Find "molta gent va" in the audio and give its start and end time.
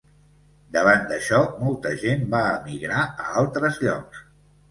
1.65-2.41